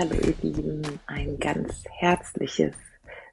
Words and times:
Hallo 0.00 0.14
ihr 0.14 0.34
Lieben, 0.40 0.98
ein 1.08 1.38
ganz 1.38 1.84
herzliches, 1.90 2.74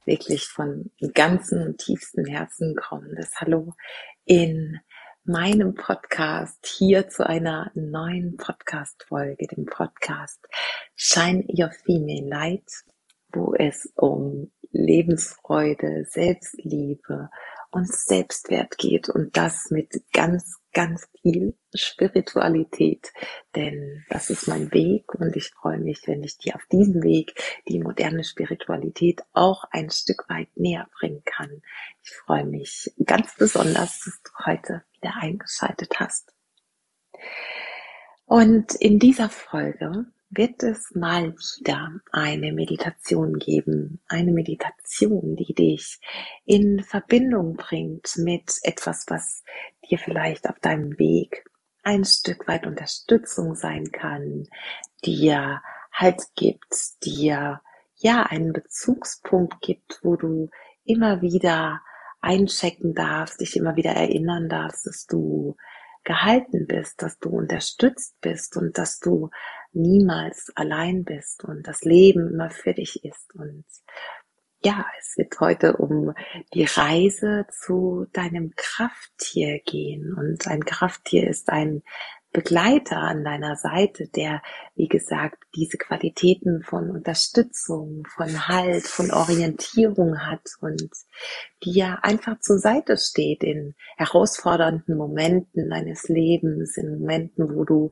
wirklich 0.03 0.47
von 0.47 0.91
ganzem 1.13 1.61
und 1.61 1.77
tiefstem 1.77 2.25
Herzen 2.25 2.75
kommendes 2.75 3.31
Hallo 3.39 3.73
in 4.25 4.77
meinem 5.23 5.75
Podcast 5.75 6.65
hier 6.65 7.07
zu 7.07 7.25
einer 7.25 7.71
neuen 7.73 8.35
Podcast-Folge, 8.35 9.47
dem 9.47 9.65
Podcast 9.65 10.45
Shine 10.97 11.45
Your 11.47 11.71
Female 11.71 12.27
Light, 12.27 12.69
wo 13.31 13.53
es 13.53 13.89
um 13.95 14.51
Lebensfreude, 14.71 16.03
Selbstliebe 16.09 17.29
und 17.71 17.87
Selbstwert 17.87 18.77
geht 18.77 19.07
und 19.07 19.37
das 19.37 19.71
mit 19.71 20.03
ganz, 20.11 20.57
ganz 20.77 21.07
viel 21.23 21.55
Spiritualität. 21.73 23.11
Denn 23.55 24.05
das 24.09 24.29
ist 24.29 24.47
mein 24.47 24.71
Weg 24.71 25.11
und 25.15 25.35
ich 25.35 25.49
freue 25.49 25.79
mich, 25.79 26.03
wenn 26.05 26.21
ich 26.21 26.37
dir 26.37 26.53
auf 26.55 26.67
diesem 26.71 27.01
Weg 27.01 27.33
die 27.67 27.79
moderne 27.79 28.23
Spiritualität 28.23 29.23
auch 29.33 29.63
ein 29.71 29.89
Stück 29.89 30.29
weit 30.29 30.49
näher 30.55 30.87
bringen 30.99 31.23
kann. 31.25 31.63
Ich 32.03 32.11
freue 32.11 32.45
mich 32.45 32.93
ganz 33.03 33.35
besonders, 33.35 34.01
dass 34.01 34.21
du 34.21 34.45
heute 34.45 34.83
wieder 34.93 35.15
eingeschaltet 35.19 35.99
hast. 35.99 36.31
Und 38.25 38.75
in 38.75 38.99
dieser 38.99 39.29
Folge 39.29 40.05
wird 40.29 40.63
es 40.63 40.93
mal 40.93 41.33
wieder 41.33 41.91
eine 42.11 42.51
Meditation 42.51 43.37
geben. 43.37 44.01
Eine 44.07 44.31
Meditation, 44.31 45.35
die 45.35 45.53
dich 45.53 45.99
in 46.45 46.83
Verbindung 46.83 47.55
bringt 47.55 48.17
mit 48.17 48.55
etwas, 48.63 49.05
was 49.07 49.43
dir 49.89 49.97
vielleicht 49.97 50.49
auf 50.49 50.59
deinem 50.59 50.97
Weg 50.99 51.45
ein 51.83 52.03
Stück 52.03 52.47
weit 52.47 52.67
Unterstützung 52.67 53.55
sein 53.55 53.91
kann, 53.91 54.47
dir 55.05 55.61
Halt 55.93 56.21
gibt, 56.35 57.03
dir 57.05 57.61
ja 57.95 58.23
einen 58.23 58.53
Bezugspunkt 58.53 59.61
gibt, 59.61 59.99
wo 60.03 60.15
du 60.15 60.49
immer 60.83 61.21
wieder 61.21 61.81
einchecken 62.21 62.93
darfst, 62.93 63.41
dich 63.41 63.55
immer 63.55 63.75
wieder 63.75 63.91
erinnern 63.91 64.47
darfst, 64.47 64.85
dass 64.85 65.07
du 65.07 65.55
gehalten 66.03 66.67
bist, 66.67 67.01
dass 67.01 67.17
du 67.17 67.29
unterstützt 67.29 68.15
bist 68.21 68.57
und 68.57 68.77
dass 68.77 68.99
du 68.99 69.29
niemals 69.77 70.51
allein 70.55 71.03
bist 71.03 71.43
und 71.43 71.67
das 71.67 71.83
Leben 71.83 72.29
immer 72.29 72.49
für 72.49 72.73
dich 72.73 73.03
ist. 73.03 73.33
Und 73.35 73.65
ja, 74.63 74.85
es 74.99 75.17
wird 75.17 75.39
heute 75.39 75.77
um 75.77 76.13
die 76.53 76.65
Reise 76.65 77.45
zu 77.51 78.07
deinem 78.11 78.53
Krafttier 78.55 79.59
gehen. 79.59 80.13
Und 80.13 80.47
ein 80.47 80.65
Krafttier 80.65 81.29
ist 81.29 81.49
ein 81.49 81.83
Begleiter 82.33 82.97
an 82.97 83.23
deiner 83.23 83.55
Seite, 83.55 84.07
der, 84.07 84.41
wie 84.75 84.87
gesagt, 84.87 85.43
diese 85.55 85.77
Qualitäten 85.77 86.61
von 86.61 86.91
Unterstützung, 86.91 88.05
von 88.13 88.47
Halt, 88.47 88.83
von 88.83 89.11
Orientierung 89.11 90.19
hat 90.19 90.43
und 90.59 90.89
die 91.63 91.71
ja 91.71 91.99
einfach 92.03 92.39
zur 92.39 92.59
Seite 92.59 92.97
steht 92.97 93.43
in 93.43 93.75
herausfordernden 93.95 94.97
Momenten 94.97 95.69
deines 95.69 96.09
Lebens, 96.09 96.77
in 96.77 96.99
Momenten, 96.99 97.55
wo 97.55 97.63
du 97.63 97.91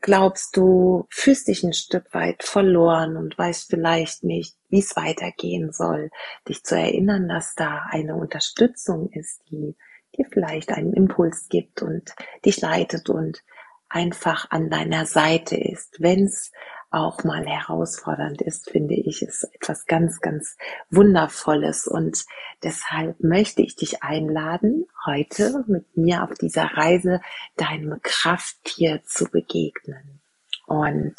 glaubst, 0.00 0.56
du 0.56 1.06
fühlst 1.10 1.48
dich 1.48 1.62
ein 1.62 1.72
Stück 1.72 2.12
weit 2.12 2.42
verloren 2.42 3.16
und 3.16 3.36
weißt 3.36 3.70
vielleicht 3.70 4.24
nicht, 4.24 4.56
wie 4.68 4.80
es 4.80 4.96
weitergehen 4.96 5.72
soll, 5.72 6.10
dich 6.48 6.64
zu 6.64 6.76
erinnern, 6.76 7.28
dass 7.28 7.54
da 7.54 7.86
eine 7.90 8.14
Unterstützung 8.16 9.10
ist, 9.12 9.42
die 9.50 9.76
dir 10.16 10.26
vielleicht 10.30 10.72
einen 10.72 10.92
Impuls 10.92 11.48
gibt 11.48 11.82
und 11.82 12.14
dich 12.44 12.60
leitet 12.60 13.08
und 13.08 13.42
einfach 13.88 14.50
an 14.50 14.70
deiner 14.70 15.06
Seite 15.06 15.56
ist, 15.56 15.96
wenn 16.00 16.24
es 16.24 16.52
auch 16.90 17.22
mal 17.24 17.44
herausfordernd 17.46 18.40
ist, 18.42 18.70
finde 18.70 18.94
ich, 18.94 19.22
ist 19.22 19.44
etwas 19.52 19.86
ganz, 19.86 20.20
ganz 20.20 20.56
Wundervolles. 20.90 21.86
Und 21.86 22.24
deshalb 22.62 23.22
möchte 23.22 23.62
ich 23.62 23.76
dich 23.76 24.02
einladen, 24.02 24.86
heute 25.04 25.64
mit 25.66 25.96
mir 25.96 26.24
auf 26.24 26.34
dieser 26.34 26.64
Reise 26.64 27.20
deinem 27.56 28.00
Krafttier 28.02 29.02
zu 29.04 29.26
begegnen. 29.26 30.20
Und 30.66 31.16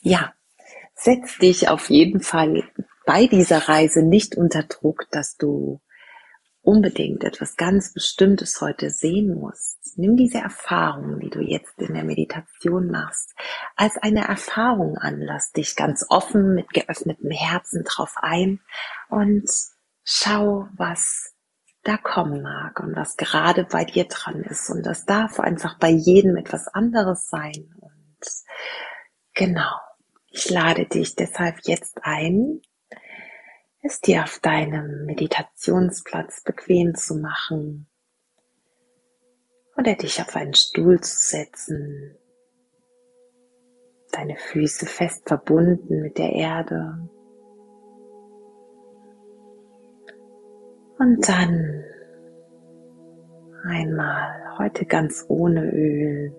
ja, 0.00 0.32
setz 0.94 1.38
dich 1.38 1.68
auf 1.68 1.88
jeden 1.90 2.20
Fall 2.20 2.64
bei 3.06 3.26
dieser 3.26 3.68
Reise 3.68 4.02
nicht 4.02 4.36
unter 4.36 4.64
Druck, 4.64 5.06
dass 5.10 5.36
du 5.36 5.80
unbedingt 6.62 7.24
etwas 7.24 7.56
ganz 7.56 7.92
Bestimmtes 7.92 8.60
heute 8.60 8.90
sehen 8.90 9.34
musst, 9.34 9.98
nimm 9.98 10.16
diese 10.16 10.38
Erfahrung, 10.38 11.18
die 11.18 11.30
du 11.30 11.40
jetzt 11.40 11.78
in 11.78 11.94
der 11.94 12.04
Meditation 12.04 12.90
machst, 12.90 13.34
als 13.76 13.96
eine 13.98 14.28
Erfahrung 14.28 14.96
an. 14.96 15.20
Lass 15.20 15.50
dich 15.52 15.76
ganz 15.76 16.06
offen 16.08 16.54
mit 16.54 16.72
geöffnetem 16.72 17.30
Herzen 17.30 17.84
drauf 17.84 18.14
ein 18.16 18.60
und 19.10 19.50
schau, 20.04 20.68
was 20.76 21.34
da 21.82 21.96
kommen 21.96 22.42
mag 22.42 22.78
und 22.78 22.94
was 22.94 23.16
gerade 23.16 23.64
bei 23.64 23.84
dir 23.84 24.04
dran 24.04 24.42
ist. 24.42 24.70
Und 24.70 24.86
das 24.86 25.04
darf 25.04 25.40
einfach 25.40 25.78
bei 25.78 25.90
jedem 25.90 26.36
etwas 26.36 26.68
anderes 26.68 27.28
sein. 27.28 27.74
Und 27.80 28.20
genau, 29.34 29.80
ich 30.28 30.48
lade 30.48 30.86
dich 30.86 31.16
deshalb 31.16 31.56
jetzt 31.64 31.98
ein, 32.02 32.62
es 33.82 34.00
dir 34.00 34.22
auf 34.22 34.38
deinem 34.38 35.06
Meditationsplatz 35.06 36.44
bequem 36.44 36.94
zu 36.94 37.16
machen 37.16 37.88
oder 39.76 39.94
dich 39.94 40.20
auf 40.20 40.36
einen 40.36 40.54
Stuhl 40.54 41.00
zu 41.00 41.16
setzen, 41.16 42.16
deine 44.12 44.36
Füße 44.36 44.86
fest 44.86 45.26
verbunden 45.26 46.00
mit 46.00 46.16
der 46.16 46.32
Erde. 46.32 47.08
Und 50.98 51.28
dann 51.28 51.84
einmal 53.64 54.58
heute 54.58 54.86
ganz 54.86 55.24
ohne 55.26 55.68
Öl 55.72 56.36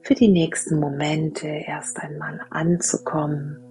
für 0.00 0.14
die 0.14 0.28
nächsten 0.28 0.80
Momente 0.80 1.48
erst 1.48 2.00
einmal 2.00 2.40
anzukommen 2.48 3.61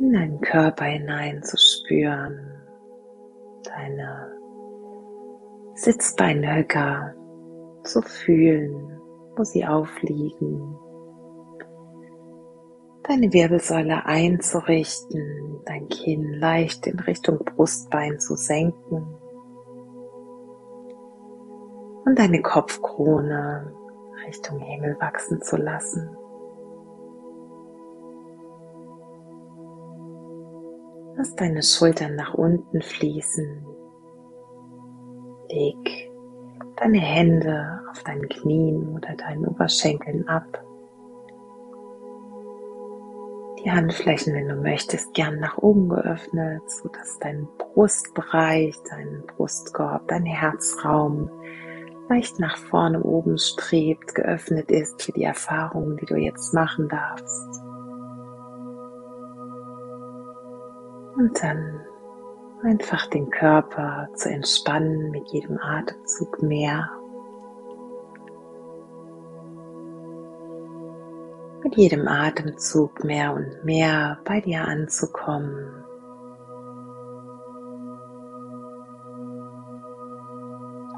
in 0.00 0.12
deinen 0.12 0.40
Körper 0.40 0.84
hinein 0.84 1.42
zu 1.42 1.56
spüren, 1.56 2.38
deine 3.64 4.32
Sitzbeinhöcker 5.74 7.14
zu 7.84 8.02
fühlen, 8.02 9.00
wo 9.36 9.44
sie 9.44 9.64
aufliegen, 9.64 10.76
deine 13.04 13.32
Wirbelsäule 13.32 14.04
einzurichten, 14.04 15.60
dein 15.64 15.88
Kinn 15.88 16.34
leicht 16.34 16.86
in 16.86 17.00
Richtung 17.00 17.38
Brustbein 17.38 18.20
zu 18.20 18.36
senken. 18.36 19.06
Und 22.04 22.18
deine 22.18 22.42
Kopfkrone 22.42 23.72
Richtung 24.26 24.58
Himmel 24.60 24.96
wachsen 25.00 25.40
zu 25.42 25.56
lassen. 25.56 26.08
Lass 31.18 31.34
deine 31.34 31.64
Schultern 31.64 32.14
nach 32.14 32.34
unten 32.34 32.80
fließen. 32.80 33.66
Leg 35.48 36.12
deine 36.76 37.00
Hände 37.00 37.80
auf 37.90 38.04
deinen 38.04 38.28
Knien 38.28 38.94
oder 38.94 39.16
deinen 39.16 39.44
Oberschenkeln 39.48 40.28
ab. 40.28 40.64
Die 43.64 43.68
Handflächen, 43.68 44.32
wenn 44.32 44.46
du 44.46 44.54
möchtest, 44.54 45.12
gern 45.12 45.40
nach 45.40 45.58
oben 45.58 45.88
geöffnet, 45.88 46.62
so 46.70 46.88
dass 46.88 47.18
dein 47.18 47.48
Brustbereich, 47.58 48.76
dein 48.88 49.24
Brustkorb, 49.26 50.06
dein 50.06 50.24
Herzraum 50.24 51.28
leicht 52.08 52.38
nach 52.38 52.56
vorne 52.56 53.02
oben 53.02 53.38
strebt, 53.38 54.14
geöffnet 54.14 54.70
ist 54.70 55.02
für 55.02 55.10
die 55.10 55.24
Erfahrungen, 55.24 55.96
die 55.96 56.06
du 56.06 56.14
jetzt 56.14 56.54
machen 56.54 56.88
darfst. 56.88 57.57
Und 61.18 61.42
dann 61.42 61.80
einfach 62.62 63.08
den 63.08 63.28
Körper 63.28 64.08
zu 64.14 64.30
entspannen 64.30 65.10
mit 65.10 65.28
jedem 65.32 65.58
Atemzug 65.58 66.40
mehr. 66.42 66.88
Mit 71.64 71.76
jedem 71.76 72.06
Atemzug 72.06 73.02
mehr 73.02 73.34
und 73.34 73.64
mehr 73.64 74.20
bei 74.24 74.40
dir 74.40 74.62
anzukommen. 74.62 75.84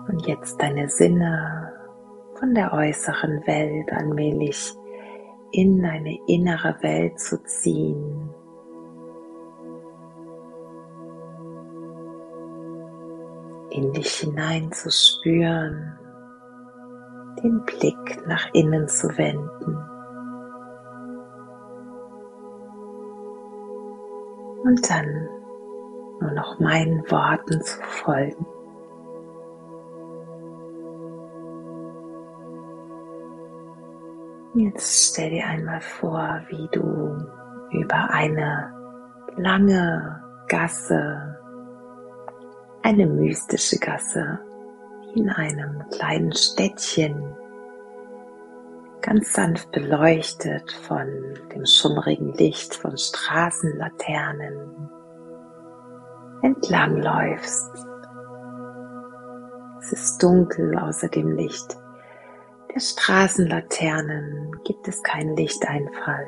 Und 0.09 0.27
jetzt 0.27 0.61
deine 0.61 0.91
Sinne 0.91 1.73
von 2.35 2.55
der 2.55 2.75
äußeren 2.75 3.47
Welt 3.47 3.91
allmählich 3.91 4.75
in 5.53 5.83
deine 5.83 6.19
innere 6.27 6.77
Welt 6.83 7.19
zu 7.19 7.43
ziehen. 7.45 8.30
In 13.71 13.93
dich 13.93 14.13
hinein 14.15 14.73
zu 14.73 14.91
spüren, 14.91 15.99
den 17.43 17.63
Blick 17.65 18.27
nach 18.27 18.47
innen 18.53 18.89
zu 18.89 19.09
wenden. 19.17 19.77
Und 24.63 24.91
dann 24.91 25.29
nur 26.21 26.33
noch 26.33 26.61
meinen 26.61 27.01
Worten 27.11 27.63
zu 27.63 27.81
folgen. 27.83 28.47
Jetzt 34.55 35.13
stell 35.13 35.31
dir 35.31 35.47
einmal 35.47 35.81
vor, 35.81 36.41
wie 36.49 36.69
du 36.73 37.17
über 37.71 38.11
eine 38.11 38.75
lange 39.37 40.23
Gasse, 40.49 41.40
eine 42.83 43.07
mystische 43.07 43.79
Gasse 43.79 44.41
in 45.15 45.29
einem 45.31 45.85
kleinen 45.91 46.33
Städtchen, 46.33 47.35
ganz 49.01 49.33
sanft 49.33 49.71
beleuchtet 49.73 50.71
von 50.87 51.09
dem 51.55 51.67
schummrigen 51.67 52.33
Licht 52.35 52.75
von 52.75 52.97
Straßenlaternen, 52.97 54.91
entlangläufst. 56.43 57.71
Es 59.81 59.93
ist 59.93 60.23
dunkel 60.23 60.79
außer 60.79 61.09
dem 61.09 61.37
Licht 61.37 61.77
der 62.75 62.81
Straßenlaternen 62.81 64.53
gibt 64.63 64.87
es 64.87 65.03
keinen 65.03 65.37
Lichteinfall. 65.37 66.27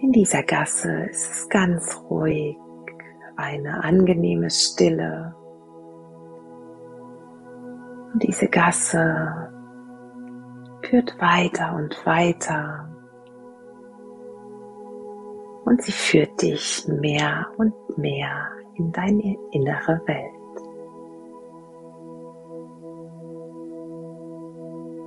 In 0.00 0.12
dieser 0.12 0.44
Gasse 0.44 1.06
ist 1.10 1.28
es 1.28 1.48
ganz 1.48 2.00
ruhig, 2.08 2.56
eine 3.38 3.84
angenehme 3.84 4.50
Stille. 4.50 5.34
Und 8.12 8.22
diese 8.22 8.48
Gasse 8.48 9.48
führt 10.82 11.16
weiter 11.20 11.74
und 11.76 12.04
weiter. 12.04 12.88
Und 15.64 15.82
sie 15.82 15.92
führt 15.92 16.42
dich 16.42 16.88
mehr 16.88 17.46
und 17.58 17.74
mehr 17.96 18.48
in 18.74 18.90
deine 18.92 19.36
innere 19.52 20.00
Welt. 20.06 20.32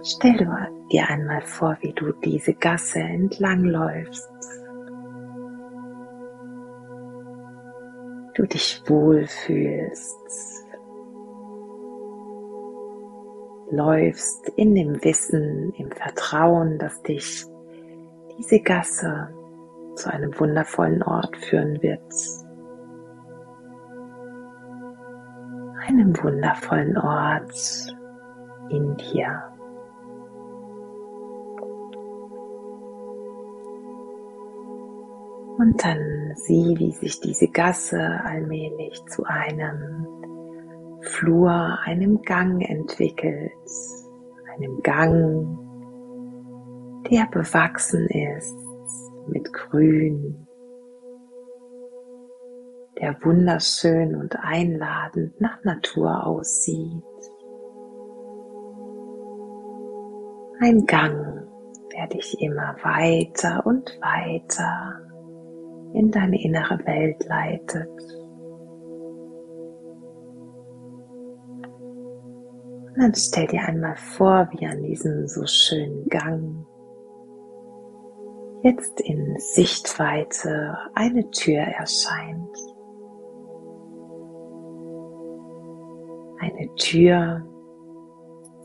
Stell 0.03 0.47
dir 0.91 1.09
einmal 1.09 1.41
vor, 1.41 1.77
wie 1.81 1.93
du 1.93 2.11
diese 2.23 2.53
Gasse 2.53 2.99
entlangläufst. 2.99 4.29
Du 8.33 8.45
dich 8.45 8.81
wohlfühlst. 8.87 10.17
Läufst 13.71 14.49
in 14.55 14.75
dem 14.75 15.03
Wissen, 15.03 15.73
im 15.77 15.91
Vertrauen, 15.91 16.77
dass 16.77 17.01
dich 17.03 17.45
diese 18.37 18.59
Gasse 18.61 19.29
zu 19.95 20.11
einem 20.11 20.37
wundervollen 20.39 21.03
Ort 21.03 21.35
führen 21.37 21.81
wird. 21.81 22.01
Einem 25.87 26.15
wundervollen 26.23 26.97
Ort 26.97 27.95
in 28.69 28.95
dir. 28.97 29.50
Und 35.61 35.85
dann 35.85 36.33
sieh, 36.33 36.75
wie 36.79 36.91
sich 36.91 37.19
diese 37.19 37.47
Gasse 37.47 38.01
allmählich 38.25 38.99
zu 39.05 39.23
einem 39.25 40.07
Flur, 41.01 41.77
einem 41.83 42.23
Gang 42.23 42.67
entwickelt. 42.67 43.51
Einem 44.55 44.81
Gang, 44.81 45.59
der 47.11 47.27
bewachsen 47.27 48.07
ist 48.07 48.57
mit 49.27 49.53
Grün, 49.53 50.47
der 52.99 53.15
wunderschön 53.23 54.15
und 54.15 54.35
einladend 54.37 55.39
nach 55.39 55.63
Natur 55.63 56.25
aussieht. 56.25 57.03
Ein 60.59 60.87
Gang, 60.87 61.47
der 61.93 62.07
dich 62.07 62.41
immer 62.41 62.75
weiter 62.81 63.63
und 63.63 63.95
weiter 64.01 65.10
in 65.93 66.11
deine 66.11 66.41
innere 66.41 66.79
Welt 66.85 67.23
leitet. 67.27 67.87
Und 72.87 72.97
dann 72.97 73.15
stell 73.15 73.47
dir 73.47 73.61
einmal 73.61 73.95
vor, 73.95 74.49
wie 74.51 74.65
an 74.65 74.81
diesem 74.83 75.27
so 75.27 75.45
schönen 75.45 76.07
Gang 76.09 76.65
jetzt 78.63 78.99
in 79.01 79.35
Sichtweite 79.39 80.77
eine 80.93 81.29
Tür 81.31 81.61
erscheint. 81.61 82.57
Eine 86.39 86.73
Tür, 86.75 87.45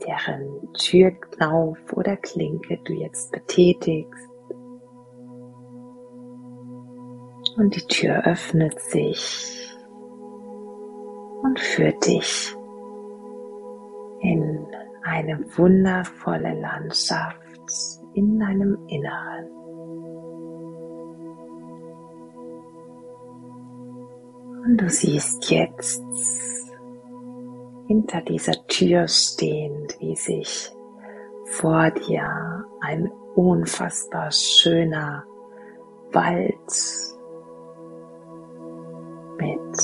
deren 0.05 0.73
Türknauf 0.73 1.77
oder 1.93 2.17
Klinke 2.17 2.79
du 2.83 2.93
jetzt 2.93 3.31
betätigst. 3.31 4.29
Und 7.57 7.75
die 7.75 7.87
Tür 7.87 8.23
öffnet 8.25 8.79
sich 8.79 9.75
und 11.41 11.59
führt 11.59 12.05
dich 12.05 12.55
in 14.21 14.67
eine 15.01 15.39
wundervolle 15.57 16.53
Landschaft 16.59 17.41
in 18.13 18.39
deinem 18.39 18.77
Inneren. 18.87 19.47
Und 24.63 24.77
du 24.77 24.89
siehst 24.89 25.49
jetzt 25.49 26.03
hinter 27.87 28.21
dieser 28.21 28.67
Tür 28.67 29.07
stehend, 29.07 29.97
wie 29.99 30.15
sich 30.15 30.71
vor 31.45 31.89
dir 31.89 32.65
ein 32.81 33.09
unfassbar 33.33 34.29
schöner 34.31 35.23
Wald 36.11 37.16
mit 39.37 39.77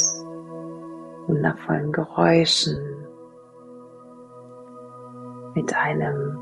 wundervollen 1.28 1.92
Geräuschen, 1.92 3.08
mit 5.56 5.74
einem 5.76 6.40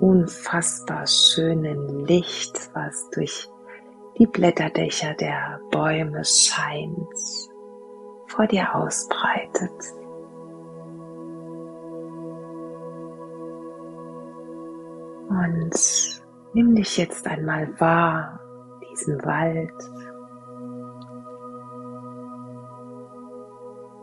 unfassbar 0.00 1.06
schönen 1.06 2.06
Licht, 2.06 2.70
was 2.74 3.10
durch 3.10 3.48
die 4.18 4.26
Blätterdächer 4.26 5.14
der 5.14 5.60
Bäume 5.70 6.24
scheint, 6.24 6.98
vor 8.26 8.46
dir 8.46 8.74
ausbreitet. 8.74 9.70
Und 15.28 16.22
nimm 16.54 16.74
dich 16.74 16.96
jetzt 16.96 17.26
einmal 17.26 17.68
wahr, 17.78 18.40
diesen 18.90 19.22
Wald, 19.24 19.72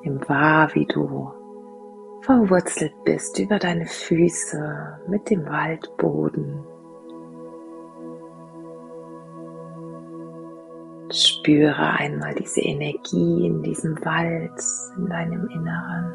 Nimm 0.06 0.22
wahr, 0.30 0.70
wie 0.76 0.86
du 0.86 1.32
verwurzelt 2.22 2.94
bist 3.06 3.40
über 3.40 3.58
deine 3.58 3.88
Füße 3.88 5.00
mit 5.08 5.32
dem 5.32 5.48
Waldboden. 5.48 6.64
Spüre 11.12 11.98
einmal 11.98 12.36
diese 12.36 12.62
Energie 12.62 13.48
in 13.48 13.64
diesem 13.64 13.98
Wald, 14.06 14.54
in 14.96 15.08
deinem 15.08 15.48
Inneren. 15.48 16.14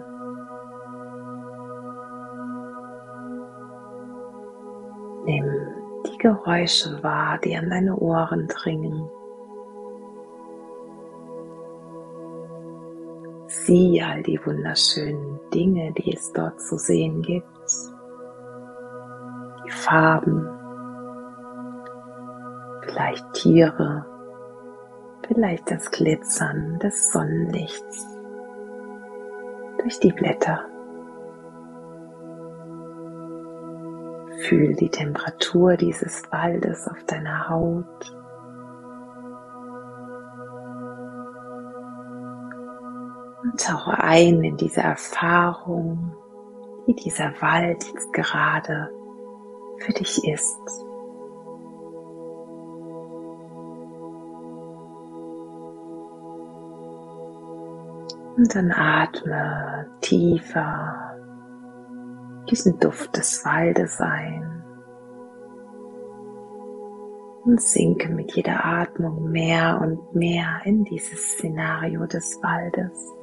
Nimm 5.25 5.45
die 6.07 6.19
Geräusche 6.19 7.03
wahr, 7.03 7.39
die 7.39 7.57
an 7.57 7.69
deine 7.69 7.97
Ohren 7.97 8.47
dringen. 8.47 9.11
Sieh 13.51 14.01
all 14.01 14.23
die 14.23 14.39
wunderschönen 14.47 15.41
Dinge, 15.53 15.93
die 15.95 16.15
es 16.15 16.33
dort 16.33 16.61
zu 16.61 16.79
sehen 16.79 17.21
gibt. 17.21 17.49
Die 19.67 19.71
Farben, 19.73 20.49
vielleicht 22.85 23.33
Tiere, 23.33 24.07
vielleicht 25.27 25.69
das 25.69 25.91
Glitzern 25.91 26.79
des 26.79 27.11
Sonnenlichts 27.11 28.07
durch 29.81 29.99
die 29.99 30.13
Blätter. 30.13 30.65
Fühl 34.43 34.77
die 34.77 34.91
Temperatur 34.91 35.77
dieses 35.77 36.23
Waldes 36.31 36.87
auf 36.87 37.03
deiner 37.09 37.49
Haut. 37.49 38.20
Tauche 43.61 44.03
ein 44.03 44.43
in 44.43 44.57
diese 44.57 44.81
Erfahrung 44.81 46.17
die 46.91 46.95
dieser 46.95 47.33
Wald 47.41 47.85
jetzt 47.85 48.13
gerade 48.13 48.91
für 49.79 49.93
dich 49.93 50.25
ist. 50.25 50.85
Und 58.37 58.55
dann 58.55 58.73
atme 58.73 59.87
tiefer 60.01 61.19
diesen 62.51 62.79
Duft 62.81 63.17
des 63.17 63.45
Waldes 63.45 64.01
ein 64.01 64.65
und 67.45 67.61
sinke 67.61 68.09
mit 68.09 68.33
jeder 68.35 68.65
Atmung 68.65 69.31
mehr 69.31 69.79
und 69.81 70.15
mehr 70.15 70.61
in 70.65 70.85
dieses 70.85 71.33
Szenario 71.33 72.07
des 72.07 72.41
Waldes. 72.43 73.20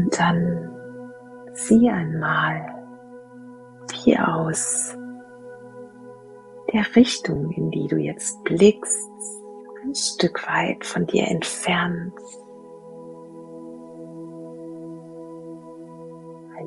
Und 0.00 0.18
dann 0.18 0.70
sieh 1.52 1.90
einmal, 1.90 2.66
wie 4.04 4.18
aus 4.18 4.96
der 6.72 6.84
Richtung, 6.96 7.50
in 7.50 7.70
die 7.70 7.86
du 7.86 7.96
jetzt 7.96 8.42
blickst, 8.44 9.10
ein 9.84 9.94
Stück 9.94 10.46
weit 10.48 10.84
von 10.84 11.06
dir 11.06 11.26
entfernt 11.28 12.14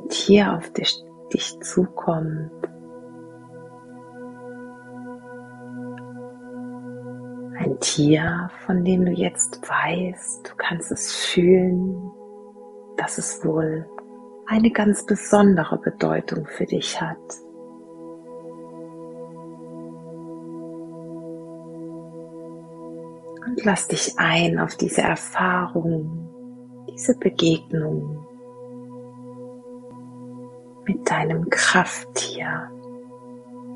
ein 0.04 0.10
Tier 0.10 0.54
auf 0.54 0.72
dich, 0.74 1.04
dich 1.34 1.60
zukommt. 1.62 2.52
Ein 7.58 7.80
Tier, 7.80 8.50
von 8.66 8.84
dem 8.84 9.06
du 9.06 9.12
jetzt 9.12 9.62
weißt, 9.62 10.50
du 10.50 10.56
kannst 10.58 10.92
es 10.92 11.14
fühlen, 11.14 12.12
dass 12.98 13.18
es 13.18 13.44
wohl 13.44 13.86
eine 14.46 14.72
ganz 14.72 15.06
besondere 15.06 15.78
Bedeutung 15.78 16.46
für 16.48 16.66
dich 16.66 17.02
hat. 17.02 17.18
Und 23.46 23.64
lass 23.66 23.88
dich 23.88 24.14
ein 24.18 24.60
auf 24.60 24.76
diese 24.76 25.02
Erfahrung, 25.02 26.30
diese 26.90 27.18
Begegnung 27.18 28.26
mit 30.86 31.10
deinem 31.10 31.50
Krafttier, 31.50 32.70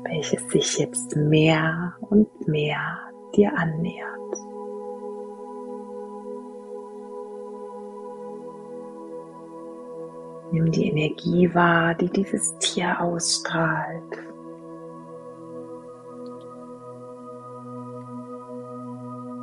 welches 0.04 0.42
sich 0.50 0.78
jetzt 0.78 1.16
mehr 1.16 1.94
und 2.00 2.28
mehr 2.48 2.98
dir 3.34 3.56
annähert. 3.56 4.08
Nimm 10.50 10.70
die 10.72 10.88
Energie 10.88 11.54
wahr, 11.54 11.94
die 11.94 12.08
dieses 12.08 12.56
Tier 12.58 13.00
ausstrahlt. 13.00 14.18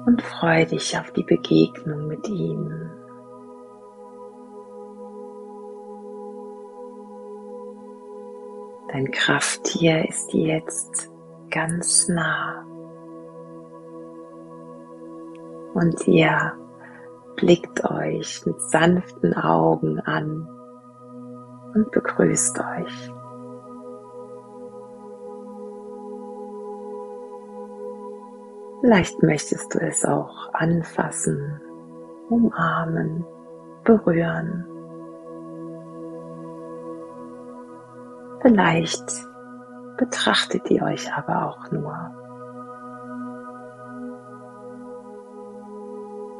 Und 0.07 0.21
freu 0.21 0.65
dich 0.65 0.97
auf 0.97 1.11
die 1.11 1.23
Begegnung 1.23 2.07
mit 2.07 2.27
ihm. 2.27 2.89
Dein 8.91 9.11
Krafttier 9.11 10.07
ist 10.07 10.33
jetzt 10.33 11.11
ganz 11.51 12.07
nah. 12.07 12.65
Und 15.73 16.07
ihr 16.07 16.53
blickt 17.35 17.83
euch 17.83 18.43
mit 18.45 18.59
sanften 18.61 19.33
Augen 19.35 19.99
an 19.99 20.47
und 21.75 21.91
begrüßt 21.91 22.59
euch. 22.59 23.11
Vielleicht 28.81 29.21
möchtest 29.23 29.73
du 29.73 29.79
es 29.79 30.05
auch 30.05 30.53
anfassen, 30.53 31.61
umarmen, 32.29 33.25
berühren. 33.83 34.65
Vielleicht 38.41 39.27
betrachtet 39.97 40.69
ihr 40.69 40.83
euch 40.83 41.11
aber 41.13 41.47
auch 41.47 41.71
nur. 41.71 41.95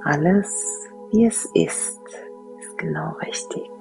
Alles, 0.04 0.88
wie 1.12 1.26
es 1.26 1.46
ist, 1.56 2.00
ist 2.60 2.78
genau 2.78 3.14
richtig. 3.26 3.72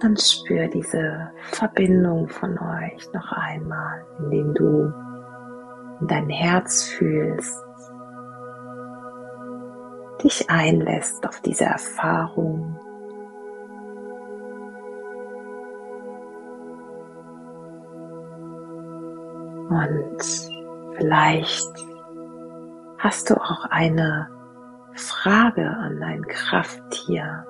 Dann 0.00 0.16
spür 0.16 0.68
diese 0.68 1.30
Verbindung 1.52 2.28
von 2.28 2.58
euch 2.58 3.12
noch 3.12 3.32
einmal, 3.32 4.04
indem 4.18 4.54
du 4.54 4.92
in 6.00 6.06
dein 6.06 6.28
Herz 6.28 6.84
fühlst, 6.84 7.64
dich 10.22 10.48
einlässt 10.50 11.26
auf 11.26 11.40
diese 11.40 11.64
Erfahrung. 11.64 12.78
Und 19.68 20.50
vielleicht 20.96 21.72
hast 22.98 23.30
du 23.30 23.34
auch 23.34 23.64
eine 23.70 24.28
Frage 24.94 25.68
an 25.68 26.00
dein 26.00 26.22
Krafttier 26.26 27.44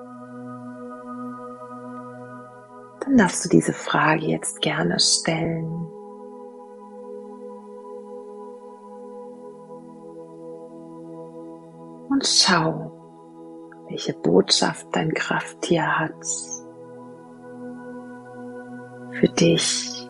dann 3.07 3.17
darfst 3.17 3.45
du 3.45 3.49
diese 3.49 3.71
Frage 3.71 4.25
jetzt 4.25 4.61
gerne 4.61 4.99
stellen. 4.99 5.65
Und 12.09 12.25
schau, 12.25 12.91
welche 13.87 14.13
Botschaft 14.13 14.87
dein 14.91 15.13
Krafttier 15.13 15.99
hat 15.99 16.25
für 19.11 19.27
dich, 19.29 20.09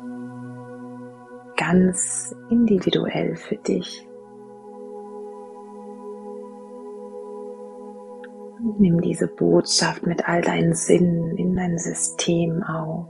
ganz 1.56 2.36
individuell 2.50 3.36
für 3.36 3.58
dich. 3.58 4.07
Nimm 8.80 9.02
diese 9.02 9.28
Botschaft 9.28 10.06
mit 10.06 10.28
all 10.28 10.42
deinen 10.42 10.74
Sinnen 10.74 11.38
in 11.38 11.56
dein 11.56 11.78
System 11.78 12.64
auf. 12.64 13.08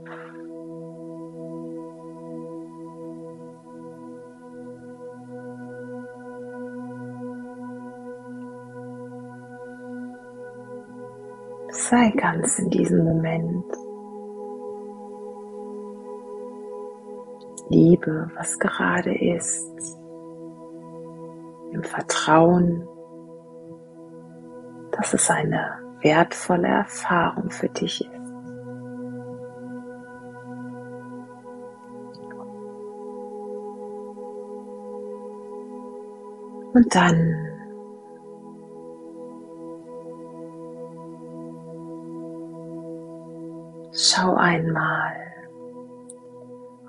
Sei 11.70 12.10
ganz 12.16 12.58
in 12.58 12.70
diesem 12.70 13.04
Moment. 13.04 13.64
Liebe, 17.70 18.30
was 18.36 18.58
gerade 18.58 19.14
ist. 19.14 19.96
Im 21.72 21.82
Vertrauen 21.82 22.88
dass 24.98 25.14
es 25.14 25.30
eine 25.30 25.78
wertvolle 26.02 26.66
Erfahrung 26.68 27.50
für 27.50 27.68
dich 27.68 28.00
ist. 28.00 28.18
Und 36.74 36.94
dann 36.94 37.48
schau 43.92 44.34
einmal, 44.34 45.16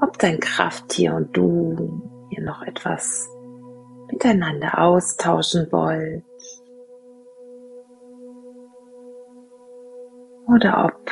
ob 0.02 0.18
dein 0.20 0.40
Krafttier 0.40 1.14
und 1.14 1.36
du 1.36 2.02
hier 2.30 2.44
noch 2.44 2.62
etwas 2.64 3.30
miteinander 4.12 4.80
austauschen 4.80 5.72
wollt. 5.72 6.24
Oder 10.54 10.86
ob 10.86 11.12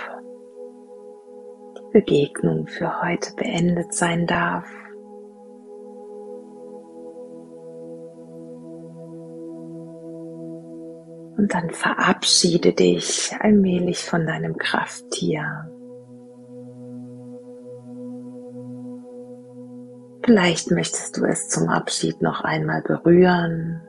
die 1.78 2.00
Begegnung 2.00 2.68
für 2.68 3.02
heute 3.02 3.34
beendet 3.36 3.94
sein 3.94 4.28
darf. 4.28 4.66
Und 11.38 11.54
dann 11.54 11.70
verabschiede 11.70 12.74
dich 12.74 13.36
allmählich 13.40 14.04
von 14.04 14.26
deinem 14.26 14.58
Krafttier. 14.58 15.72
Vielleicht 20.24 20.72
möchtest 20.72 21.16
du 21.16 21.26
es 21.26 21.48
zum 21.48 21.70
Abschied 21.70 22.22
noch 22.22 22.42
einmal 22.42 22.82
berühren, 22.82 23.82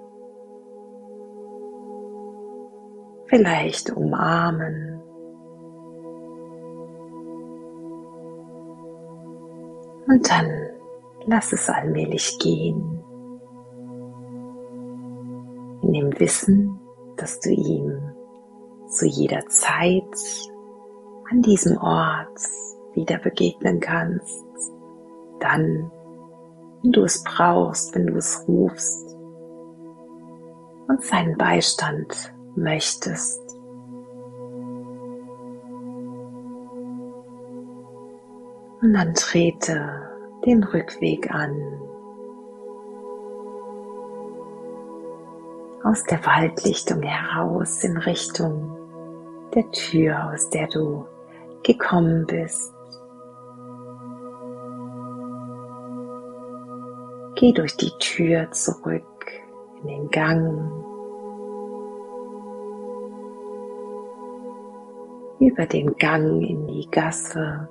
vielleicht 3.28 3.90
umarmen. 3.90 4.97
Und 10.08 10.30
dann 10.30 10.50
lass 11.26 11.52
es 11.52 11.68
allmählich 11.68 12.38
gehen. 12.38 13.04
In 15.82 15.92
dem 15.92 16.18
Wissen, 16.18 16.80
dass 17.16 17.38
du 17.40 17.50
ihm 17.50 18.00
zu 18.88 19.06
jeder 19.06 19.46
Zeit 19.48 20.02
an 21.30 21.42
diesem 21.42 21.76
Ort 21.76 22.40
wieder 22.94 23.18
begegnen 23.18 23.80
kannst. 23.80 24.44
Dann, 25.40 25.90
wenn 26.82 26.92
du 26.92 27.02
es 27.02 27.22
brauchst, 27.22 27.94
wenn 27.94 28.06
du 28.06 28.16
es 28.16 28.44
rufst 28.48 29.14
und 30.88 31.02
seinen 31.02 31.36
Beistand 31.36 32.34
möchtest. 32.56 33.47
Und 38.80 38.92
dann 38.92 39.12
trete 39.14 40.08
den 40.44 40.62
Rückweg 40.62 41.32
an. 41.34 41.50
Aus 45.82 46.04
der 46.04 46.24
Waldlichtung 46.24 47.02
heraus 47.02 47.82
in 47.82 47.96
Richtung 47.96 48.76
der 49.54 49.68
Tür, 49.72 50.32
aus 50.32 50.48
der 50.50 50.68
du 50.68 51.04
gekommen 51.64 52.24
bist. 52.26 52.72
Geh 57.34 57.52
durch 57.52 57.76
die 57.76 57.92
Tür 57.98 58.50
zurück 58.52 59.04
in 59.80 59.88
den 59.88 60.10
Gang, 60.10 60.70
über 65.40 65.66
den 65.66 65.96
Gang 65.96 66.42
in 66.42 66.66
die 66.66 66.88
Gasse 66.90 67.68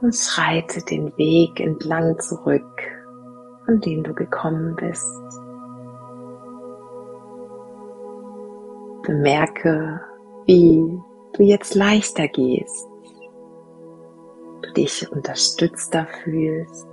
und 0.00 0.14
schreite 0.14 0.82
den 0.84 1.16
Weg 1.16 1.60
entlang 1.60 2.18
zurück, 2.18 2.80
von 3.64 3.80
dem 3.80 4.02
du 4.02 4.14
gekommen 4.14 4.74
bist. 4.76 5.06
Bemerke, 9.02 10.00
wie 10.46 11.00
du 11.34 11.42
jetzt 11.42 11.74
leichter 11.74 12.28
gehst, 12.28 12.88
du 14.62 14.72
dich 14.72 15.10
unterstützter 15.10 16.06
fühlst, 16.22 16.86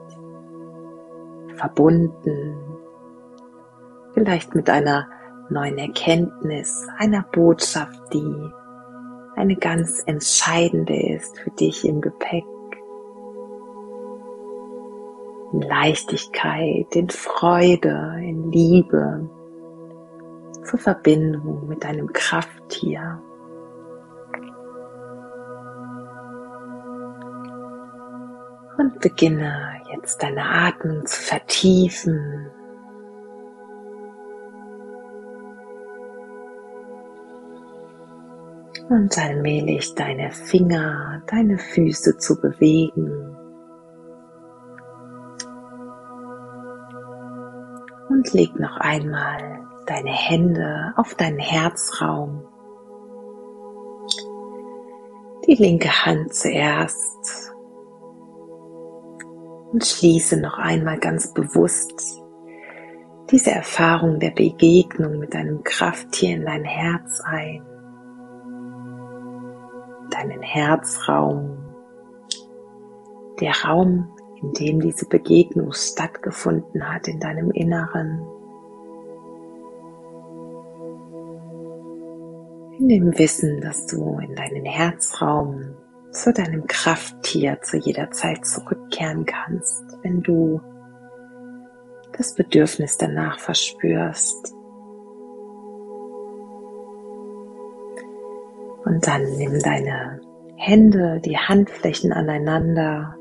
verbunden, 1.56 2.58
vielleicht 4.14 4.56
mit 4.56 4.70
einer 4.70 5.08
neuen 5.50 5.78
Erkenntnis, 5.78 6.88
einer 6.98 7.24
Botschaft, 7.32 8.02
die 8.14 8.52
eine 9.36 9.56
ganz 9.56 10.02
entscheidende 10.06 11.14
ist 11.14 11.38
für 11.40 11.52
dich 11.52 11.86
im 11.86 12.02
Gepäck. 12.02 12.44
In 15.53 15.62
Leichtigkeit, 15.62 16.94
in 16.96 17.10
Freude, 17.10 18.16
in 18.20 18.51
Liebe, 18.51 19.29
zur 20.66 20.79
Verbindung 20.79 21.68
mit 21.68 21.83
deinem 21.83 22.12
Krafttier. 22.12 23.22
Und 28.77 29.00
beginne 29.00 29.81
jetzt 29.92 30.22
deine 30.22 30.44
Atmung 30.44 31.05
zu 31.05 31.22
vertiefen. 31.22 32.51
Und 38.90 39.18
allmählich 39.18 39.96
deine 39.96 40.31
Finger, 40.31 41.22
deine 41.27 41.57
Füße 41.57 42.18
zu 42.18 42.40
bewegen. 42.40 43.37
Leg 48.33 48.59
noch 48.59 48.77
einmal 48.77 49.66
deine 49.85 50.11
Hände 50.11 50.94
auf 50.96 51.16
deinen 51.16 51.40
Herzraum. 51.40 52.44
Die 55.48 55.55
linke 55.55 56.05
Hand 56.05 56.33
zuerst. 56.33 57.53
Und 59.72 59.85
schließe 59.85 60.37
noch 60.37 60.57
einmal 60.57 60.98
ganz 60.98 61.33
bewusst 61.33 62.22
diese 63.29 63.51
Erfahrung 63.51 64.20
der 64.20 64.31
Begegnung 64.31 65.20
mit 65.20 65.33
deinem 65.33 65.63
Krafttier 65.63 66.35
in 66.35 66.46
dein 66.46 66.63
Herz 66.63 67.22
ein, 67.25 67.61
deinen 70.09 70.42
Herzraum, 70.42 71.57
der 73.42 73.53
Raum, 73.66 74.16
in 74.42 74.54
dem 74.54 74.80
diese 74.80 75.08
Begegnung 75.08 75.72
stattgefunden 75.72 76.94
hat 76.94 77.08
in 77.08 77.20
deinem 77.20 77.52
Inneren. 77.52 78.22
in 82.80 82.88
dem 82.88 83.18
Wissen, 83.18 83.60
dass 83.62 83.86
du 83.88 84.20
in 84.20 84.36
deinen 84.36 84.66
Herzraum 84.66 85.76
zu 86.12 86.32
deinem 86.32 86.66
Krafttier 86.68 87.60
zu 87.62 87.78
jeder 87.78 88.12
Zeit 88.12 88.46
zurückkehren 88.46 89.26
kannst, 89.26 89.84
wenn 90.04 90.22
du 90.22 90.62
das 92.18 92.34
Bedürfnis 92.36 92.98
danach 92.98 93.40
verspürst. 93.40 94.54
Und 98.86 99.06
dann 99.06 99.24
nimm 99.38 99.60
deine 99.60 100.22
Hände, 100.56 101.20
die 101.24 101.38
Handflächen 101.38 102.14
aneinander, 102.14 103.17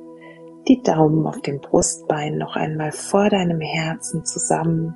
die 0.68 0.82
Daumen 0.82 1.26
auf 1.26 1.40
dem 1.42 1.60
Brustbein 1.60 2.38
noch 2.38 2.56
einmal 2.56 2.92
vor 2.92 3.28
deinem 3.28 3.60
Herzen 3.60 4.24
zusammen 4.24 4.94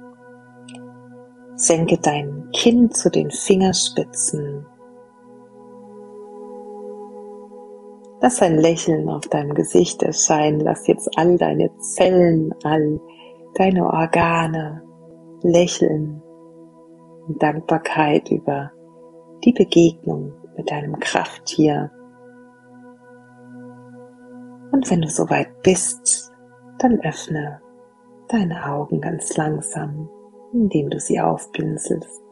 Senke 1.61 1.99
dein 1.99 2.49
Kinn 2.55 2.91
zu 2.91 3.11
den 3.11 3.31
Fingerspitzen. 3.31 4.65
Lass 8.23 8.41
ein 8.41 8.57
Lächeln 8.57 9.11
auf 9.11 9.29
deinem 9.29 9.53
Gesicht 9.53 10.03
erscheinen. 10.03 10.61
Lass 10.61 10.87
jetzt 10.87 11.11
all 11.19 11.37
deine 11.37 11.71
Zellen, 11.79 12.55
all 12.65 12.99
deine 13.57 13.85
Organe 13.87 14.83
lächeln 15.43 16.23
in 17.29 17.39
Dankbarkeit 17.39 18.31
über 18.31 18.73
die 19.45 19.53
Begegnung 19.53 20.33
mit 20.57 20.71
deinem 20.71 20.99
Krafttier. 20.99 21.91
Und 24.73 24.91
wenn 24.91 25.03
du 25.03 25.09
soweit 25.09 25.63
bist, 25.63 26.33
dann 26.79 27.01
öffne 27.01 27.61
deine 28.29 28.67
Augen 28.67 29.01
ganz 29.01 29.37
langsam 29.37 30.09
indem 30.53 30.91
du 30.91 30.99
sie 30.99 31.21
aufblinzelst. 31.21 32.23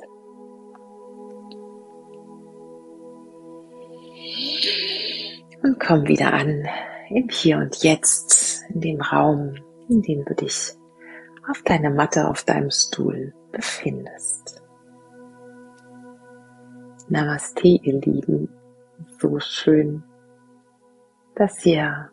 Und 5.63 5.81
komm 5.81 6.07
wieder 6.07 6.33
an 6.33 6.67
im 7.11 7.29
Hier 7.29 7.59
und 7.59 7.83
Jetzt, 7.83 8.65
in 8.71 8.81
dem 8.81 9.01
Raum, 9.01 9.55
in 9.89 10.03
dem 10.03 10.25
du 10.25 10.35
dich 10.35 10.75
auf 11.49 11.63
deiner 11.63 11.91
Matte, 11.91 12.29
auf 12.29 12.45
deinem 12.45 12.71
Stuhl 12.71 13.35
befindest. 13.51 14.63
Namaste, 17.09 17.69
ihr 17.69 18.01
Lieben. 18.01 18.49
So 19.19 19.41
schön, 19.41 20.05
dass 21.35 21.65
ihr 21.65 22.11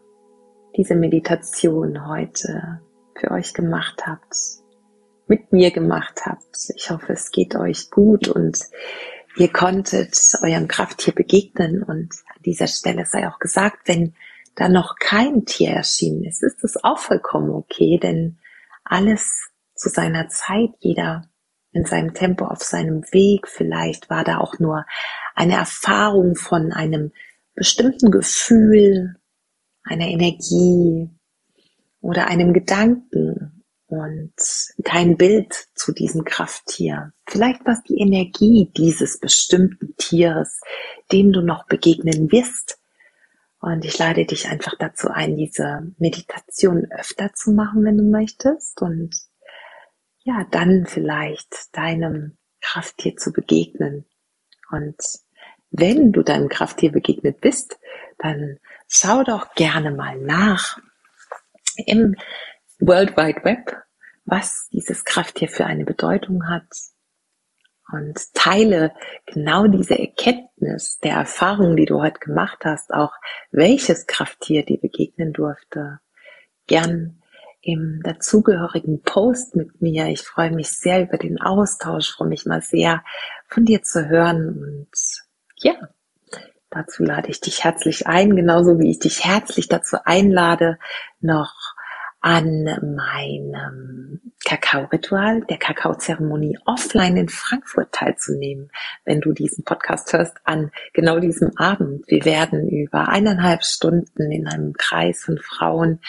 diese 0.78 0.96
Meditation 0.96 2.08
heute 2.08 2.82
für 3.20 3.32
euch 3.32 3.54
gemacht 3.54 4.04
habt 4.06 4.36
mit 5.28 5.52
mir 5.52 5.72
gemacht 5.72 6.22
habt. 6.26 6.70
Ich 6.76 6.90
hoffe, 6.90 7.14
es 7.14 7.32
geht 7.32 7.56
euch 7.56 7.90
gut 7.90 8.28
und 8.28 8.60
ihr 9.38 9.52
konntet 9.52 10.18
eurem 10.42 10.68
Krafttier 10.68 11.14
begegnen. 11.14 11.84
Und 11.84 12.14
an 12.36 12.42
dieser 12.46 12.68
Stelle 12.68 13.06
sei 13.06 13.28
auch 13.28 13.40
gesagt, 13.40 13.88
wenn 13.88 14.14
da 14.56 14.70
noch 14.70 14.96
kein 15.00 15.46
Tier 15.46 15.72
erschienen 15.72 16.24
ist, 16.24 16.44
ist 16.44 16.64
es 16.64 16.82
auch 16.84 17.00
vollkommen 17.00 17.50
okay, 17.50 18.00
denn 18.02 18.38
alles 18.84 19.50
zu 19.76 19.90
seiner 19.90 20.30
Zeit, 20.30 20.70
jeder 20.80 21.30
in 21.72 21.86
seinem 21.86 22.14
Tempo 22.14 22.46
auf 22.46 22.64
seinem 22.64 23.04
Weg. 23.12 23.50
Vielleicht 23.50 24.10
war 24.10 24.24
da 24.24 24.38
auch 24.38 24.60
nur 24.60 24.86
eine 25.34 25.56
Erfahrung 25.56 26.36
von 26.36 26.72
einem 26.72 27.12
bestimmten 27.54 28.12
Gefühl, 28.12 29.16
einer 29.86 30.08
Energie 30.08 31.10
oder 32.02 32.28
einem 32.28 32.54
Gedanken, 32.54 33.56
und 33.88 34.34
kein 34.84 35.18
Bild 35.18 35.54
zu 35.76 35.92
diesem 35.94 36.24
Krafttier. 36.24 37.14
Vielleicht 37.28 37.66
war 37.66 37.74
es 37.74 37.84
die 37.84 38.00
Energie 38.00 38.72
dieses 38.76 39.20
bestimmten 39.20 39.96
Tieres, 39.98 40.60
dem 41.12 41.32
du 41.32 41.42
noch 41.42 41.68
begegnen 41.68 42.32
wirst. 42.32 42.80
Und 43.60 43.86
ich 43.86 43.98
lade 43.98 44.26
dich 44.26 44.48
einfach 44.48 44.76
dazu 44.78 45.10
ein, 45.10 45.36
diese 45.38 45.92
Meditation 45.98 46.88
öfter 46.92 47.34
zu 47.34 47.52
machen, 47.52 47.84
wenn 47.84 47.98
du 47.98 48.04
möchtest. 48.04 48.82
Und 48.82 49.16
ja, 50.24 50.46
dann 50.50 50.86
vielleicht 50.86 51.76
deinem 51.76 52.38
Krafttier 52.62 53.16
zu 53.18 53.32
begegnen. 53.32 54.06
Und 54.72 54.98
wenn 55.70 56.12
du 56.12 56.24
deinem 56.24 56.50
Krafttier 56.50 56.92
begegnet 56.92 57.40
bist, 57.42 57.78
dann 58.18 58.60
schau 58.88 59.24
doch 59.24 59.54
gerne 59.56 59.92
mal 59.92 60.18
nach 60.20 60.78
im 61.86 62.16
World 62.80 63.18
Wide 63.18 63.44
Web, 63.44 63.76
was 64.26 64.68
dieses 64.72 65.04
Krafttier 65.04 65.48
für 65.48 65.66
eine 65.66 65.86
Bedeutung 65.86 66.48
hat. 66.48 66.68
Und 67.92 68.34
teile 68.34 68.92
genau 69.28 69.68
diese 69.68 69.98
Erkenntnis 69.98 70.98
der 71.04 71.14
Erfahrung, 71.14 71.76
die 71.76 71.86
du 71.86 72.02
heute 72.02 72.20
gemacht 72.20 72.66
hast, 72.66 72.92
auch 72.92 73.14
welches 73.52 74.08
Krafttier 74.08 74.66
dir 74.66 74.80
begegnen 74.80 75.34
durfte, 75.34 76.00
gern 76.66 77.22
im 77.62 78.02
dazugehörigen 78.04 79.02
Post 79.02 79.56
mit 79.56 79.82
mir. 79.82 80.08
Ich 80.08 80.22
freue 80.22 80.52
mich 80.52 80.70
sehr 80.72 81.04
über 81.04 81.18
den 81.18 81.40
Austausch, 81.40 82.12
freue 82.12 82.28
mich 82.28 82.46
mal 82.46 82.62
sehr 82.62 83.04
von 83.48 83.66
dir 83.66 83.84
zu 83.84 84.08
hören 84.08 84.50
und 84.50 84.90
ja, 85.58 85.76
dazu 86.76 87.04
lade 87.04 87.30
ich 87.30 87.40
dich 87.40 87.64
herzlich 87.64 88.08
ein, 88.08 88.36
genauso 88.36 88.80
wie 88.80 88.92
ich 88.92 89.00
dich 89.00 89.26
herzlich 89.26 89.68
dazu 89.68 89.98
einlade, 90.04 90.78
noch 91.22 91.54
an 92.20 92.64
meinem 92.96 94.20
Kakao-Ritual, 94.46 95.42
der 95.42 95.58
Kakao-Zeremonie 95.58 96.58
offline 96.66 97.18
in 97.18 97.30
Frankfurt 97.30 97.92
teilzunehmen, 97.92 98.72
wenn 99.06 99.22
du 99.22 99.32
diesen 99.32 99.64
Podcast 99.64 100.12
hörst, 100.12 100.36
an 100.44 100.72
genau 100.94 101.20
diesem 101.20 101.56
Abend. 101.58 102.04
Wir 102.08 102.26
werden 102.26 102.68
über 102.68 103.10
eineinhalb 103.10 103.64
Stunden 103.64 104.32
in 104.32 104.48
einem 104.48 104.74
Kreis 104.74 105.24
von 105.24 105.38
Frauen 105.38 106.00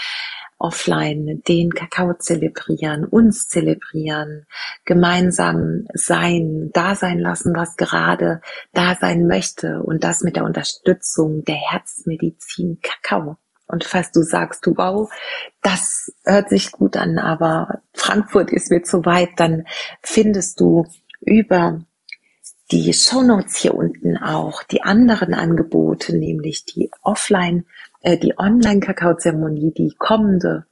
offline 0.58 1.42
den 1.46 1.70
Kakao 1.70 2.14
zelebrieren, 2.14 3.04
uns 3.04 3.48
zelebrieren, 3.48 4.46
gemeinsam 4.84 5.86
sein, 5.92 6.70
da 6.72 6.94
sein 6.94 7.18
lassen, 7.18 7.54
was 7.54 7.76
gerade 7.76 8.40
da 8.72 8.94
sein 8.94 9.26
möchte 9.26 9.82
und 9.82 10.04
das 10.04 10.22
mit 10.22 10.36
der 10.36 10.44
Unterstützung 10.44 11.44
der 11.44 11.56
Herzmedizin 11.56 12.78
Kakao. 12.82 13.36
Und 13.66 13.84
falls 13.84 14.12
du 14.12 14.22
sagst, 14.22 14.64
du 14.64 14.76
wow, 14.76 15.10
das 15.62 16.12
hört 16.24 16.48
sich 16.50 16.72
gut 16.72 16.96
an, 16.96 17.18
aber 17.18 17.82
Frankfurt 17.92 18.50
ist 18.52 18.70
mir 18.70 18.82
zu 18.82 19.04
weit, 19.04 19.30
dann 19.36 19.66
findest 20.02 20.60
du 20.60 20.86
über 21.20 21.80
die 22.70 22.92
Shownotes 22.92 23.56
hier 23.56 23.74
unten 23.74 24.16
auch 24.16 24.62
die 24.64 24.82
anderen 24.82 25.34
Angebote, 25.34 26.16
nämlich 26.16 26.64
die 26.64 26.90
Offline 27.02 27.66
äh, 28.06 28.16
die 28.16 28.38
Online-Kakaozeremonie, 28.38 29.72
die 29.76 29.92
kommende 29.98 30.64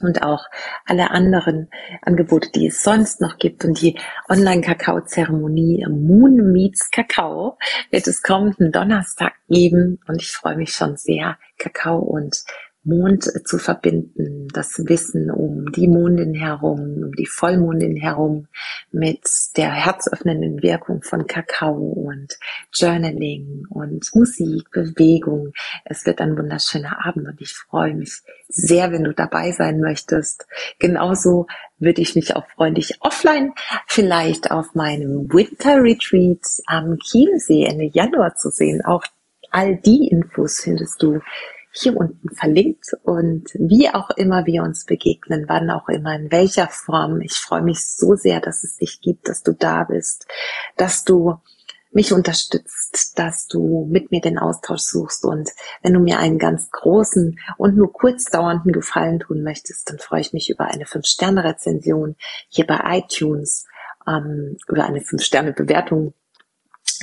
und 0.00 0.22
auch 0.22 0.44
alle 0.84 1.10
anderen 1.10 1.70
Angebote, 2.02 2.50
die 2.54 2.68
es 2.68 2.82
sonst 2.82 3.20
noch 3.20 3.38
gibt. 3.38 3.64
Und 3.64 3.80
die 3.80 3.98
Online-Kakao-Zeremonie 4.28 5.86
Moon 5.88 6.52
Meets 6.52 6.90
Kakao 6.90 7.58
wird 7.90 8.06
es 8.06 8.22
kommenden 8.22 8.70
Donnerstag 8.70 9.32
geben. 9.48 9.98
Und 10.06 10.22
ich 10.22 10.30
freue 10.30 10.56
mich 10.56 10.72
schon 10.72 10.96
sehr, 10.96 11.36
Kakao 11.58 11.98
und 11.98 12.44
Mond 12.86 13.24
zu 13.46 13.58
verbinden, 13.58 14.46
das 14.52 14.78
Wissen 14.86 15.30
um 15.30 15.72
die 15.72 15.88
Mondin 15.88 16.34
herum, 16.34 17.02
um 17.02 17.12
die 17.12 17.26
Vollmondin 17.26 17.96
herum, 17.96 18.46
mit 18.92 19.28
der 19.56 19.72
herzöffnenden 19.72 20.62
Wirkung 20.62 21.02
von 21.02 21.26
Kakao 21.26 21.74
und 21.76 22.38
Journaling 22.72 23.66
und 23.70 24.08
Musik, 24.14 24.70
Bewegung. 24.70 25.52
Es 25.84 26.06
wird 26.06 26.20
ein 26.20 26.38
wunderschöner 26.38 27.04
Abend 27.04 27.26
und 27.26 27.40
ich 27.40 27.54
freue 27.54 27.94
mich 27.94 28.22
sehr, 28.48 28.92
wenn 28.92 29.02
du 29.02 29.12
dabei 29.12 29.50
sein 29.50 29.80
möchtest. 29.80 30.46
Genauso 30.78 31.48
würde 31.78 32.02
ich 32.02 32.14
mich 32.14 32.36
auch 32.36 32.46
freuen, 32.54 32.76
dich 32.76 32.98
offline 33.00 33.52
vielleicht 33.88 34.52
auf 34.52 34.74
meinem 34.74 35.28
Winter 35.32 35.82
Retreat 35.82 36.62
am 36.66 36.98
Chiemsee 36.98 37.64
Ende 37.64 37.90
Januar 37.92 38.36
zu 38.36 38.50
sehen. 38.50 38.84
Auch 38.84 39.04
all 39.50 39.76
die 39.76 40.08
Infos 40.08 40.60
findest 40.60 41.02
du 41.02 41.20
hier 41.78 41.96
unten 41.96 42.34
verlinkt 42.34 42.96
und 43.02 43.50
wie 43.54 43.90
auch 43.90 44.10
immer 44.10 44.46
wir 44.46 44.62
uns 44.62 44.86
begegnen, 44.86 45.44
wann 45.46 45.70
auch 45.70 45.88
immer, 45.88 46.14
in 46.14 46.32
welcher 46.32 46.68
Form. 46.68 47.20
Ich 47.20 47.34
freue 47.34 47.62
mich 47.62 47.86
so 47.86 48.14
sehr, 48.14 48.40
dass 48.40 48.64
es 48.64 48.76
dich 48.76 49.00
gibt, 49.02 49.28
dass 49.28 49.42
du 49.42 49.52
da 49.52 49.84
bist, 49.84 50.26
dass 50.76 51.04
du 51.04 51.36
mich 51.90 52.12
unterstützt, 52.12 53.18
dass 53.18 53.46
du 53.46 53.86
mit 53.90 54.10
mir 54.10 54.20
den 54.20 54.38
Austausch 54.38 54.82
suchst. 54.82 55.24
Und 55.24 55.50
wenn 55.82 55.92
du 55.92 56.00
mir 56.00 56.18
einen 56.18 56.38
ganz 56.38 56.70
großen 56.70 57.38
und 57.58 57.76
nur 57.76 57.92
kurz 57.92 58.24
dauernden 58.24 58.72
Gefallen 58.72 59.20
tun 59.20 59.42
möchtest, 59.42 59.90
dann 59.90 59.98
freue 59.98 60.20
ich 60.20 60.32
mich 60.32 60.50
über 60.50 60.66
eine 60.66 60.84
5-Sterne-Rezension 60.84 62.16
hier 62.48 62.66
bei 62.66 62.80
iTunes, 62.98 63.66
ähm, 64.06 64.56
über 64.66 64.84
eine 64.84 65.00
5-Sterne-Bewertung 65.00 66.14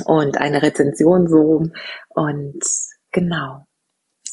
und 0.06 0.38
eine 0.38 0.62
Rezension 0.62 1.28
so 1.28 1.64
und 2.10 2.64
genau 3.12 3.66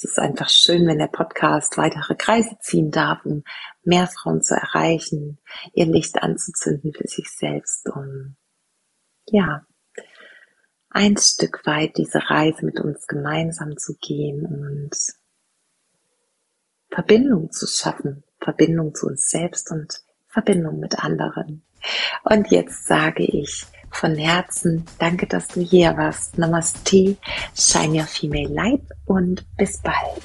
es 0.02 0.12
ist 0.12 0.18
einfach 0.18 0.48
schön, 0.48 0.86
wenn 0.86 0.98
der 0.98 1.08
Podcast 1.08 1.76
weitere 1.76 2.14
Kreise 2.14 2.56
ziehen 2.60 2.90
darf, 2.90 3.26
um 3.26 3.44
mehr 3.84 4.06
Frauen 4.06 4.40
zu 4.40 4.54
erreichen, 4.54 5.38
ihr 5.74 5.84
Licht 5.84 6.22
anzuzünden 6.22 6.94
für 6.94 7.06
sich 7.06 7.28
selbst, 7.28 7.86
um 7.86 8.34
ja, 9.26 9.66
ein 10.88 11.18
Stück 11.18 11.66
weit 11.66 11.98
diese 11.98 12.30
Reise 12.30 12.64
mit 12.64 12.80
uns 12.80 13.06
gemeinsam 13.08 13.76
zu 13.76 13.94
gehen 14.00 14.46
und 14.46 14.96
Verbindung 16.88 17.52
zu 17.52 17.66
schaffen, 17.66 18.24
Verbindung 18.40 18.94
zu 18.94 19.06
uns 19.06 19.28
selbst 19.28 19.70
und 19.70 20.02
Verbindung 20.28 20.80
mit 20.80 21.04
anderen. 21.04 21.62
Und 22.24 22.50
jetzt 22.50 22.86
sage 22.86 23.24
ich 23.24 23.66
von 23.90 24.16
Herzen 24.16 24.84
danke, 24.98 25.26
dass 25.26 25.48
du 25.48 25.60
hier 25.60 25.96
warst. 25.96 26.38
Namaste, 26.38 27.16
shine 27.54 28.00
your 28.00 28.06
female 28.06 28.48
light 28.48 28.82
und 29.06 29.44
bis 29.56 29.78
bald. 29.78 30.22